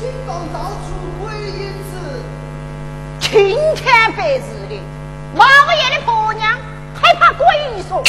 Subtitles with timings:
[0.00, 2.22] 金光到处鬼影子，
[3.18, 4.80] 青天白日的，
[5.34, 5.44] 麻
[5.74, 6.56] 爷的婆娘
[6.94, 7.44] 害怕鬼
[7.88, 8.00] 说，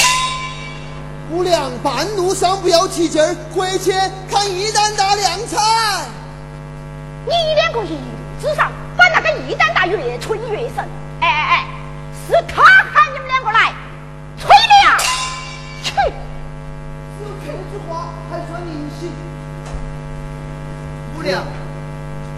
[1.31, 3.91] 姑娘半路上不要提劲儿，回去
[4.29, 5.59] 看易丹大量产。
[7.25, 7.97] 你两个一
[8.39, 10.87] 子上，把那个易丹大越吹越神，
[11.21, 11.65] 哎哎哎，
[12.27, 13.73] 是他喊你们两个来
[14.37, 14.95] 吹的呀。
[15.83, 19.11] 只有这句话还算灵性。
[21.15, 21.43] 姑娘。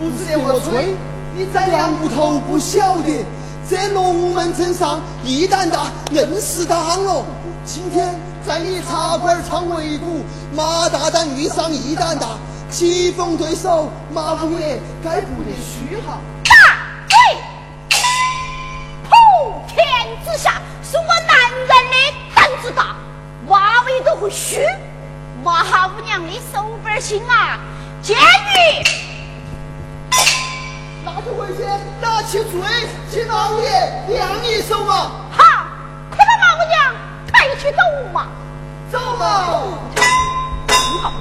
[0.02, 0.96] 不是我吹，
[1.38, 3.24] 你在梁屋头不晓得，
[3.70, 7.24] 这龙门阵上一担大，硬是当了。
[7.64, 10.26] 今天在你茶馆唱围鼓，
[10.56, 12.30] 马大胆遇上一担大，
[12.72, 16.18] 棋逢对手，马五爷该不得虚哈。
[16.46, 16.52] 大
[17.08, 17.38] 对，
[19.04, 19.12] 普
[19.68, 19.86] 天
[20.26, 21.96] 之下是我男人的
[22.34, 22.96] 胆子大，
[23.48, 24.66] 马尾都会虚，
[25.44, 27.60] 马五娘的手板心啊，
[28.02, 29.11] 监狱。
[31.14, 31.64] 那就回去
[32.02, 32.62] 拿起嘴，
[33.10, 33.70] 请老五爷
[34.08, 35.12] 亮一手嘛。
[35.32, 35.44] 好，
[36.10, 36.96] 快把老五娘
[37.32, 37.78] 抬去走
[38.14, 38.28] 嘛。
[38.92, 39.24] 走嘛。
[41.02, 41.12] 好。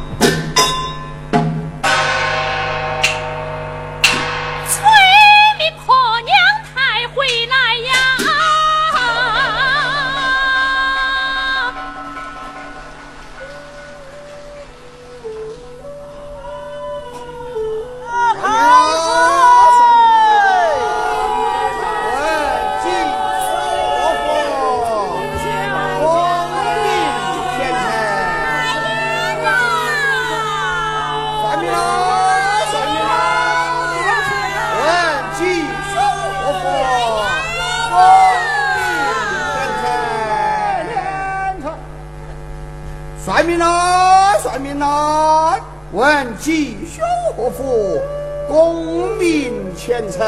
[43.30, 45.56] 算命啦，算命啦！
[45.92, 47.06] 问吉凶
[47.36, 48.02] 祸福，
[48.48, 50.18] 功名前程。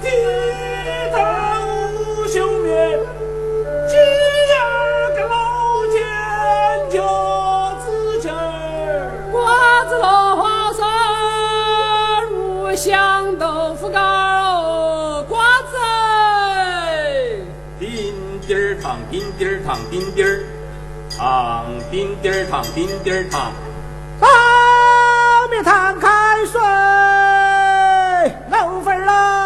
[0.00, 0.08] 地
[1.12, 3.00] 大无休眠，
[3.88, 6.06] 今儿个老奸
[6.88, 7.02] 就
[7.84, 9.10] 自劲儿。
[9.32, 10.86] 瓜子落花生，
[12.32, 15.24] 五香豆腐糕。
[15.28, 15.74] 瓜子，
[17.80, 18.14] 丁
[18.46, 20.43] 丁儿糖，丁丁儿糖，丁丁儿。
[21.24, 23.50] 糖丁丁儿，糖丁丁儿，糖。
[24.20, 24.28] 上
[25.48, 26.60] 面摊开水，
[28.50, 29.43] 漏粉了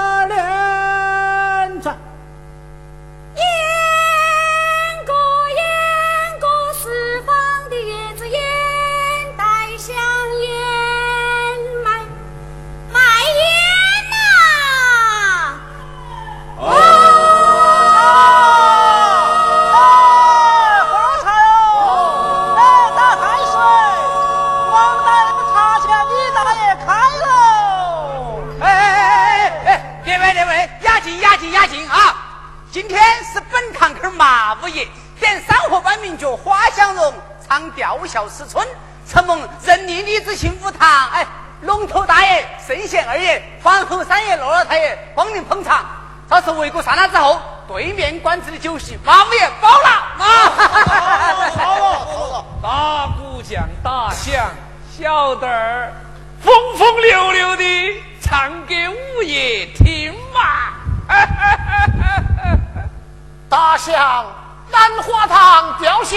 [63.60, 64.24] 大象
[64.70, 66.16] 兰花堂吊孝，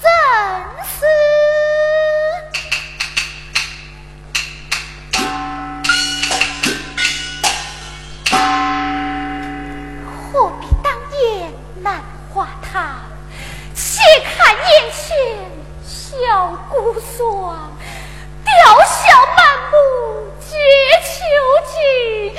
[0.00, 0.08] 正
[0.86, 1.04] 是。
[10.32, 11.50] 何必当夜
[11.82, 12.00] 兰
[12.32, 13.00] 花堂？
[13.74, 15.50] 且看眼前
[15.82, 17.72] 小姑霜，
[18.44, 18.54] 吊
[18.84, 19.74] 孝满目
[20.38, 20.56] 皆
[21.02, 21.10] 秋
[21.66, 22.38] 瑾，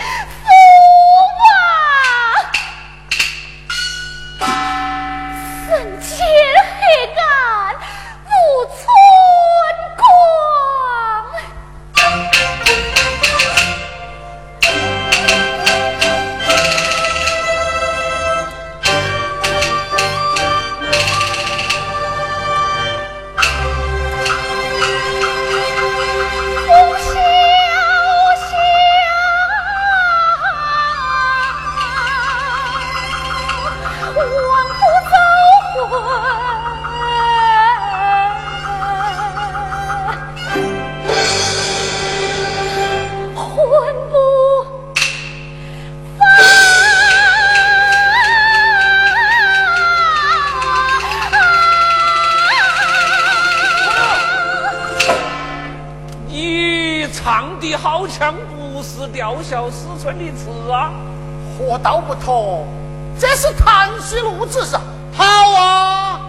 [64.12, 64.82] 谈戏路子上。
[65.14, 65.24] 好
[65.54, 66.20] 啊！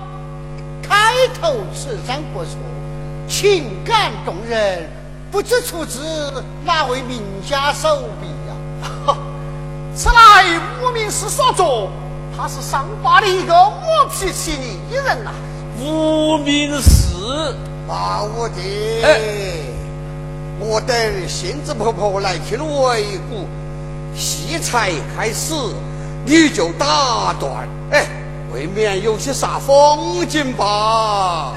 [0.82, 0.96] 开
[1.40, 2.52] 头此章不错，
[3.29, 4.88] 情感动人，
[5.32, 6.00] 不知出自
[6.64, 8.29] 哪位名家手笔
[9.08, 9.17] 呀？
[9.96, 11.90] 此乃无名氏所作，
[12.37, 15.32] 他是上坝的一个我脾气的人呐。
[15.81, 17.55] 无名氏，
[17.88, 19.20] 马武帝，哎
[20.61, 20.96] 我等
[21.29, 23.49] 仙子婆婆来听为鼓，
[24.14, 25.55] 戏才开始
[26.24, 28.06] 你就打断，哎，
[28.52, 31.52] 未免有些煞风景吧？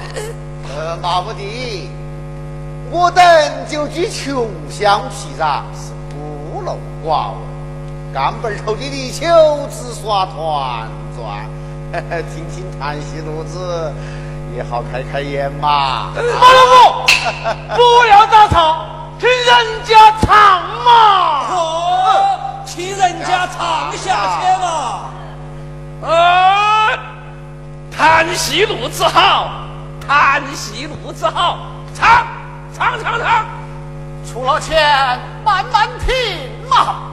[0.76, 1.88] 呃，马武帝，
[2.90, 3.24] 我等
[3.68, 6.76] 就居穷乡僻壤，是孤陋
[7.06, 7.38] 寡闻，
[8.12, 11.48] 干本头的泥鳅子耍团转，
[11.92, 13.92] 嘿嘿，听听谈戏路子，
[14.56, 16.10] 也好开开眼嘛。
[16.16, 17.06] 马老五，
[17.76, 18.84] 不要打岔，
[19.18, 20.90] 听人家唱嘛。
[21.50, 22.45] 哦，
[22.76, 25.08] 听人家唱下去嘛。
[26.02, 26.90] 呃，
[27.90, 29.50] 谈戏路子好，
[30.06, 31.56] 谈戏路子好，
[31.94, 32.26] 唱
[32.76, 33.46] 唱唱唱。
[34.30, 37.05] 出了钱，慢慢听嘛。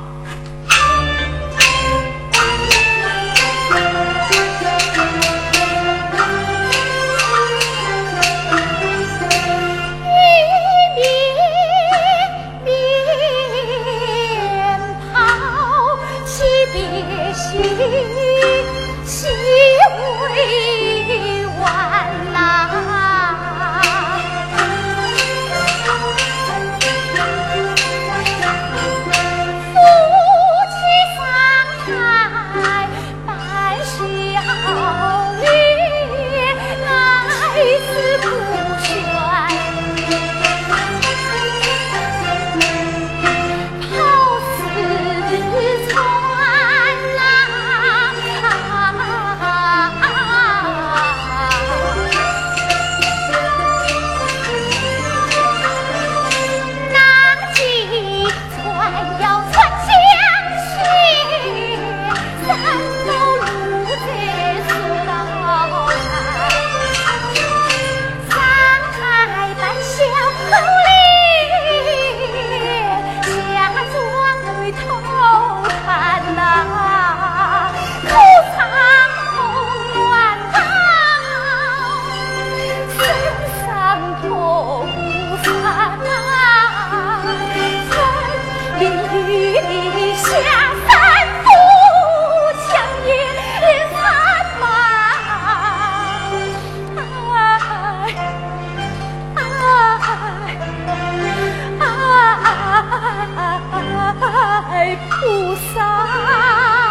[105.09, 105.83] 菩萨。
[105.83, 106.83] 啊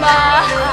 [0.00, 0.71] 妈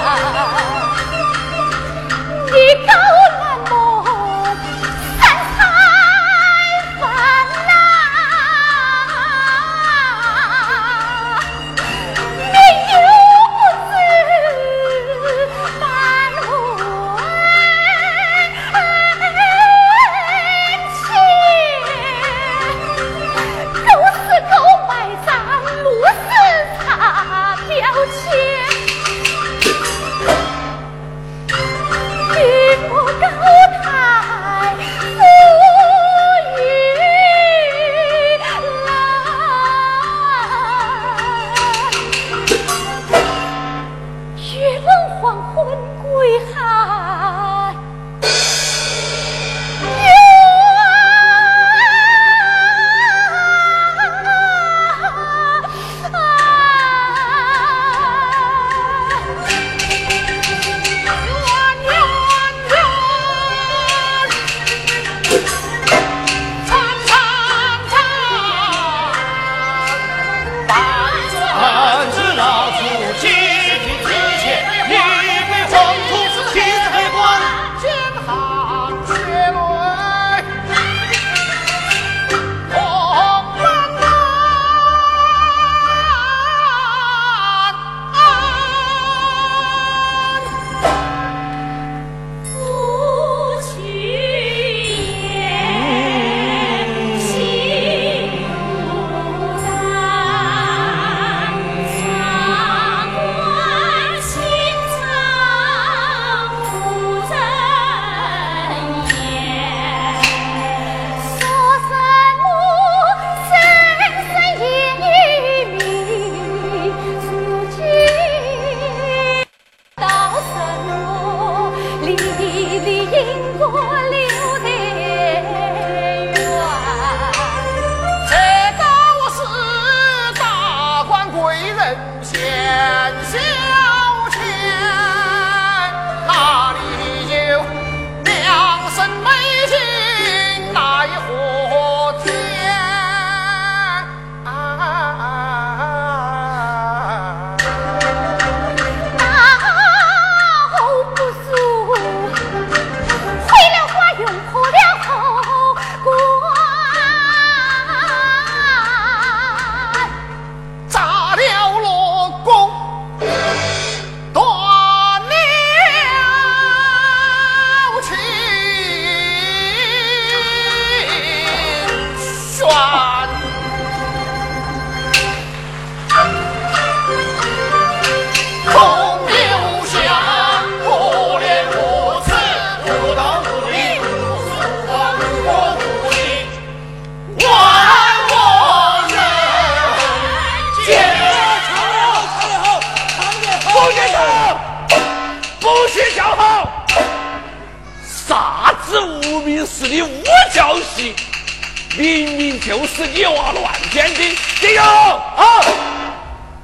[201.99, 204.37] 明明就是你娃乱编的。
[204.61, 205.61] 这个啊，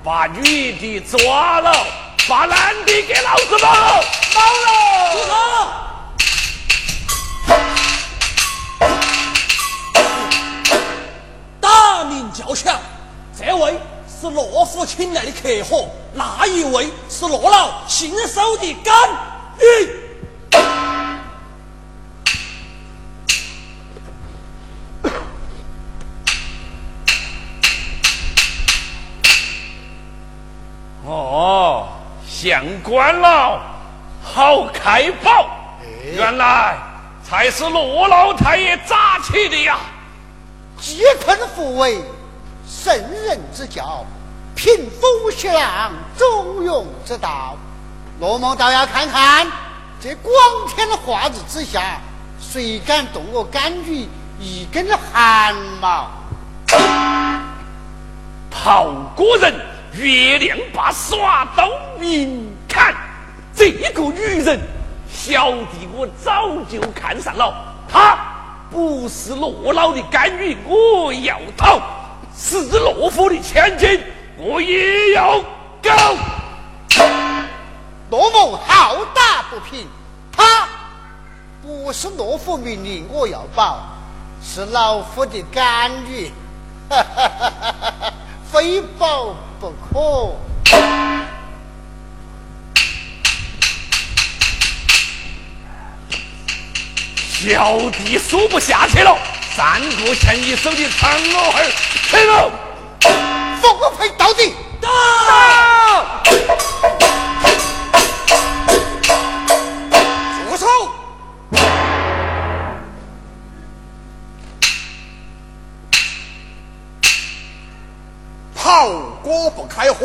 [0.01, 1.86] 把女的抓了，
[2.25, 4.01] 把男的给老子绑了，
[4.34, 4.46] 绑
[5.27, 5.74] 了。
[11.60, 12.80] 大名叫响，
[13.38, 13.77] 这位
[14.08, 19.10] 是罗府请来的客户，那一位是罗老信手的干
[19.60, 20.05] 预。
[32.46, 33.60] 相官了，
[34.22, 35.50] 好开宝，
[36.16, 36.78] 原来
[37.24, 39.78] 才是罗老太爷扎起的呀！
[40.80, 42.00] 济困扶危，
[42.68, 42.94] 圣
[43.25, 44.06] 人之教，
[44.54, 47.56] 贫富学浪，中庸之道。
[48.20, 49.48] 罗某倒要看看，
[50.00, 50.32] 这光
[50.68, 52.00] 天化日之下，
[52.40, 54.08] 谁敢动我甘菊
[54.40, 56.12] 一根汗毛？
[58.52, 58.86] 炮
[59.16, 59.52] 国人
[59.96, 62.94] 月亮把耍刀明看，
[63.56, 64.60] 这个女人，
[65.10, 67.54] 小弟我早就看上了。
[67.88, 68.18] 她
[68.70, 71.80] 不是罗老的干女，我要讨；
[72.36, 74.02] 是罗府的千金，
[74.38, 75.40] 我也要
[75.82, 76.16] 搞。
[78.10, 79.88] 罗某好大不平，
[80.32, 80.68] 他
[81.62, 83.80] 不是罗府命令我要保，
[84.44, 86.32] 是老夫的干女，
[86.88, 88.14] 哈哈哈哈哈哈，
[88.52, 89.34] 非保
[89.66, 90.36] 不可。
[97.18, 99.18] 小弟数不下去了，
[99.56, 101.72] 三个前一手的长老汉儿，
[102.10, 102.52] 退了。
[103.60, 104.54] 奉陪到底。
[104.80, 104.90] 到！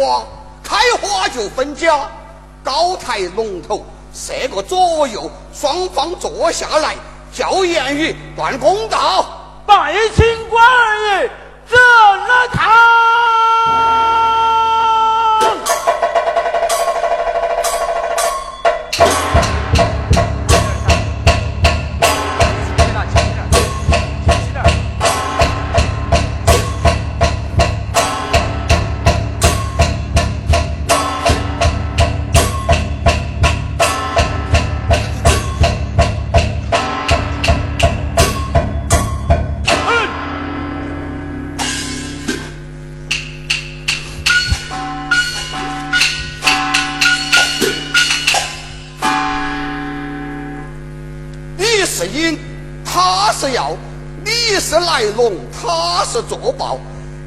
[0.01, 0.25] 花，
[0.63, 2.09] 开花就分家。
[2.65, 6.95] 高抬龙头，设个左右，双方坐下来，
[7.33, 9.27] 教言语断公道。
[9.67, 11.31] 拜清官儿爷
[11.69, 13.10] 这了他。
[56.11, 56.77] 是作报。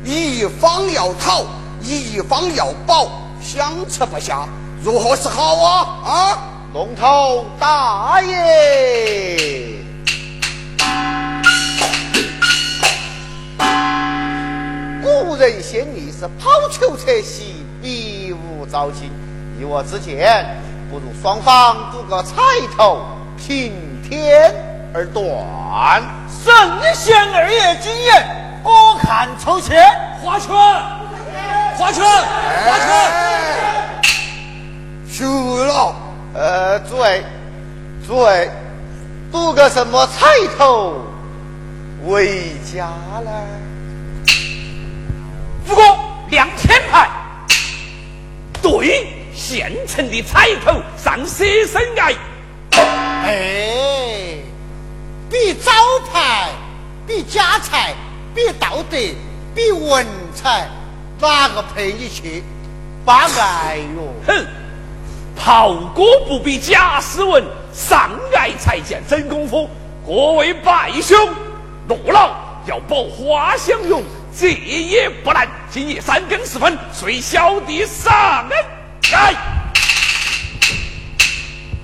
[0.04, 1.46] 一方要讨，
[1.82, 3.08] 一方要保，
[3.42, 4.46] 相持不下，
[4.84, 5.88] 如何是好啊？
[6.04, 6.38] 啊！
[6.74, 9.78] 龙头大爷，
[15.02, 19.10] 古人先例是抛球侧席，比武招亲。
[19.58, 20.46] 依我之见，
[20.92, 22.36] 不如双方赌个彩
[22.76, 23.00] 头，
[23.38, 23.72] 平
[24.04, 24.54] 天
[24.94, 25.24] 而断。
[26.44, 26.54] 圣
[26.94, 29.84] 贤二爷金言，我看抽签，
[30.22, 30.56] 划拳，
[31.78, 34.04] 划拳，划拳。
[35.12, 35.96] 输了。
[36.34, 37.24] 呃，诸位，
[38.08, 38.50] 诸位，
[39.32, 40.26] 赌个什么彩
[40.58, 40.96] 头
[42.06, 42.86] 为家
[43.24, 43.32] 呢？
[45.68, 46.00] 不过
[46.32, 47.08] 两千牌，
[48.62, 52.16] 对，现成的彩头上舍身爱。
[53.26, 54.38] 哎，
[55.30, 55.72] 比招
[56.12, 56.50] 牌，
[57.06, 57.94] 比家财，
[58.34, 58.98] 比道德，
[59.54, 60.68] 比文采，
[61.20, 62.44] 哪个陪你去？
[63.06, 64.14] 把爱哟！
[64.26, 64.46] 哼，
[65.36, 67.44] 炮哥不比贾斯文，
[67.74, 69.70] 上爱才见真功夫。
[70.06, 71.18] 各位拜兄，
[71.88, 72.34] 罗老
[72.66, 74.02] 要保花香容，
[74.38, 75.48] 这也不难。
[75.70, 78.48] 今夜三更时分，随小弟上
[79.12, 79.36] 来。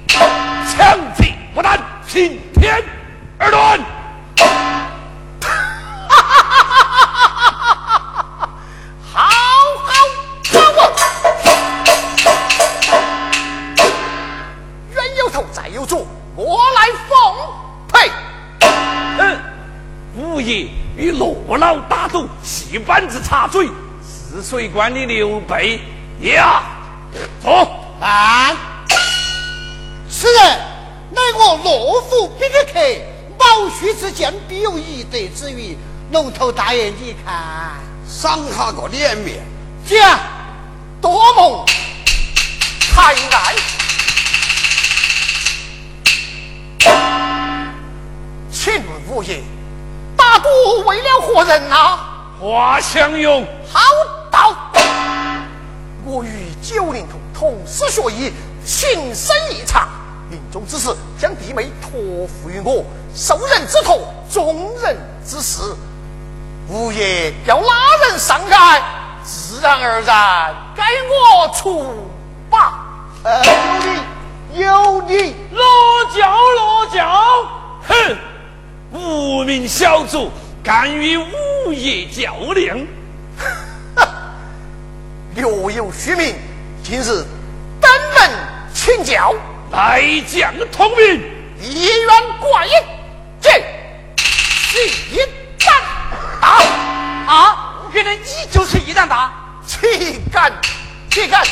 [0.07, 0.97] 强
[22.69, 23.67] 戏班子插嘴，
[24.31, 25.81] 泗水关的刘备
[26.21, 26.61] 呀，
[27.41, 27.67] 走。
[27.99, 28.55] 慢！
[30.07, 30.43] 此人
[31.09, 32.79] 乃我洛府宾客
[33.39, 35.75] 毛须之间，必有一得之余。
[36.11, 39.39] 龙头大爷，你看，赏他个脸面，
[39.87, 40.19] 讲
[41.01, 41.65] 多蒙
[42.93, 43.55] 抬爱。
[48.51, 49.41] 请问五爷，
[50.15, 50.49] 大哥
[50.85, 51.99] 为了何人呐？
[52.39, 53.81] 华相勇，好
[54.31, 54.55] 道。
[56.05, 58.31] 我与九龄童同师学艺，
[58.65, 59.89] 情深意长。
[60.29, 60.87] 临终之时，
[61.19, 61.91] 将弟妹托
[62.27, 65.75] 付于我，受人之托，忠人之事。
[66.69, 67.73] 五爷要拉
[68.07, 68.81] 人上岸，
[69.21, 71.93] 自然而然该我出
[72.49, 72.85] 吧。
[73.23, 73.81] 呃，有
[74.53, 77.21] 你，有你，落脚落脚，
[77.85, 78.17] 哼！
[78.93, 80.31] 无名小卒
[80.69, 82.77] 敢与五爷较量，
[85.33, 85.41] 略
[85.73, 86.35] 有虚名，
[86.83, 87.25] 今日
[87.81, 88.29] 登门
[88.71, 89.33] 请教，
[89.71, 91.23] 来将通明，
[91.59, 92.07] 一员
[92.39, 92.69] 怪异，
[93.41, 93.63] 见。
[95.11, 95.17] 一
[95.57, 95.73] 战
[96.39, 96.47] 打
[97.33, 97.89] 啊！
[97.91, 99.33] 原来你就是一战大，
[99.65, 100.53] 岂敢
[101.09, 101.43] 岂敢！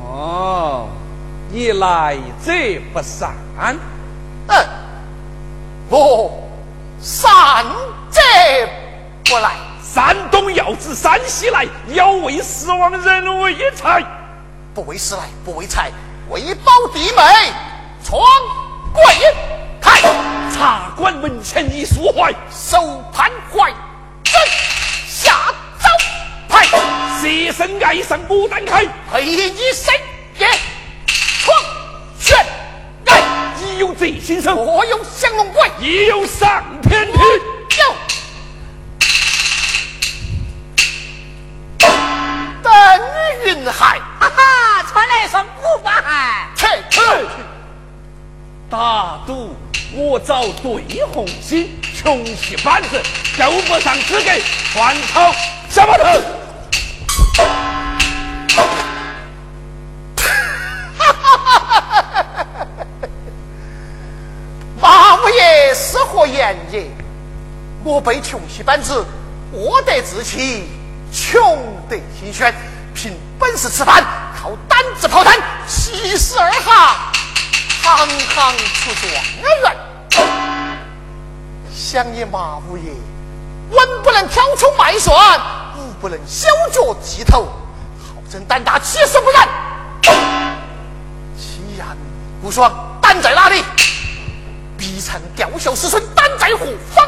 [0.00, 0.88] 哦，
[1.54, 2.50] 你来者
[2.94, 3.30] 不善，
[4.48, 4.66] 嗯，
[5.90, 6.42] 我
[6.98, 7.62] 善
[8.10, 8.20] 者
[9.26, 9.50] 不来。
[9.82, 14.02] 山东要自山西来，要为死亡人为财，
[14.72, 15.90] 不为私来，不为财，
[16.30, 17.22] 为保弟妹，
[18.02, 18.18] 闯
[18.94, 19.04] 贵
[19.78, 20.00] 台，
[20.54, 23.70] 茶馆门前一束怀，手攀怀
[24.24, 24.40] 真
[25.06, 25.86] 下招
[26.48, 26.64] 牌，
[27.20, 29.92] 舍身爱上牡丹开，陪你身
[34.02, 37.20] 贼心生，我有降龙怪，也有上天梯，
[37.78, 37.94] 有。
[42.60, 42.72] 邓
[43.46, 47.00] 云海，哈哈，传来双五八海，去去。
[48.68, 49.54] 大赌
[49.94, 53.00] 我找对红心，穷戏板子
[53.38, 54.30] 够不上资格
[54.72, 55.32] 传草
[55.70, 56.04] 小毛头。
[66.70, 66.90] 言也？
[67.84, 69.04] 我被穷戏板子
[69.52, 70.68] 饿得志气，
[71.12, 72.54] 穷得心轩，
[72.94, 74.04] 凭本事吃饭，
[74.40, 75.36] 靠胆子跑单，
[75.66, 76.66] 七十二行，
[77.82, 79.76] 行行出状元。
[81.74, 82.92] 想你马五爷，
[83.70, 85.40] 文不能挑葱卖蒜，
[85.76, 87.46] 武不能小脚剃头，
[87.98, 89.48] 好生胆大，气死不然。
[91.36, 91.86] 欺压
[92.40, 93.64] 孤爽，胆在哪里？
[94.82, 97.06] 逼残吊孝师孙，胆在何方？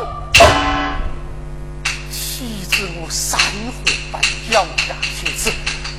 [2.09, 5.51] 岂知我山河般咬牙切齿，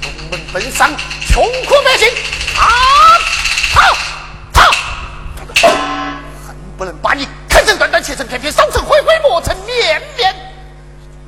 [0.01, 0.95] 龙门奔丧，
[1.27, 2.07] 穷苦百姓
[2.55, 2.63] 啊！
[3.73, 3.81] 逃
[4.53, 4.71] 逃！
[6.47, 10.33] 恨不能把你砍成断断，切成片片，烧成灰灰，磨成面面。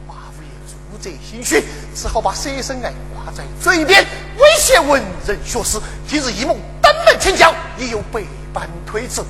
[0.07, 1.61] 马五爷朱贼心虚，
[1.93, 4.01] 只好把舍身爱挂在嘴边，
[4.37, 5.77] 威胁文人学士。
[6.07, 9.25] 今日一梦登门请教，也有百般推辞。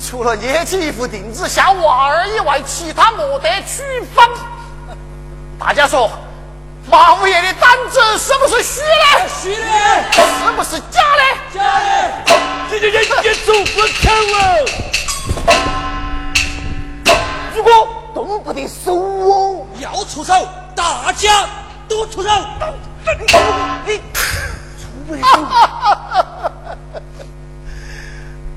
[0.00, 3.82] 除了捏起一副钉子吓娃儿以外，其他莫得区
[4.14, 4.26] 分。
[5.58, 6.10] 大家说，
[6.90, 9.28] 马五爷的胆子是不是虚的？
[9.28, 9.66] 虚的，
[10.12, 11.22] 是不是假的？
[11.52, 11.86] 假的。
[12.70, 14.66] 这这这这走不开哦！
[17.54, 21.46] 如果动不得手哦，要出手，大家
[21.88, 22.28] 都出手。
[23.84, 23.96] 你
[24.78, 25.22] 出不了。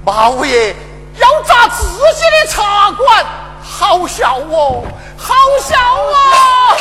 [0.06, 0.76] 马五爷
[1.22, 3.26] 要砸自己的茶馆，
[3.62, 4.84] 好笑哦，
[5.18, 6.78] 好笑哦，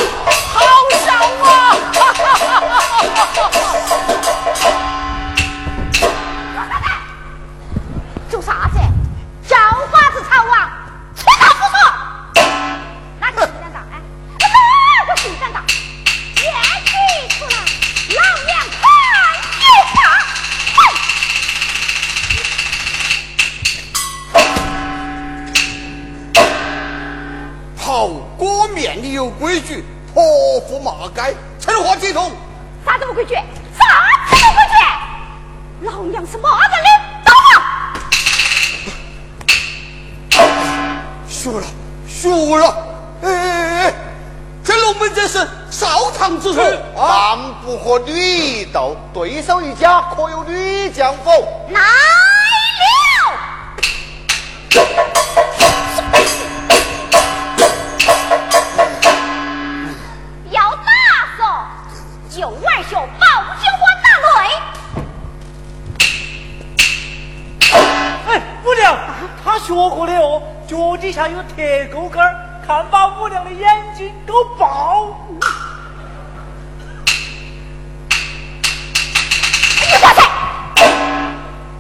[71.33, 72.19] 有铁钩钩
[72.67, 75.17] 看把五娘的眼睛都爆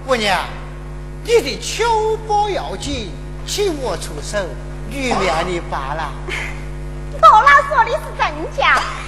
[0.07, 0.39] 姑娘
[1.25, 3.11] 你的秋波要紧
[3.47, 4.39] 请我出手
[4.89, 6.13] 里面的罢了
[7.23, 9.00] 我老说的是真假。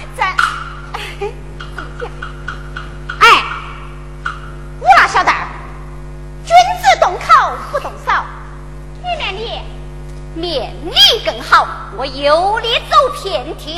[11.95, 13.77] 我有理走遍天。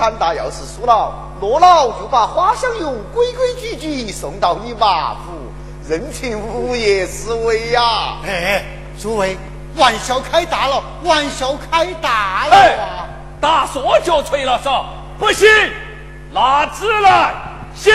[0.00, 5.52] 砍大要是输了，落了就把花香油规规矩矩送到你麻府，
[5.86, 7.82] 任凭午夜思维呀。
[8.26, 8.64] 哎，
[8.98, 9.36] 诸位
[9.76, 13.08] 玩笑开大了，玩笑开大了。
[13.42, 14.84] 打错就锤了嗦，
[15.18, 15.46] 不行，
[16.32, 17.34] 拿纸来
[17.74, 17.92] 写。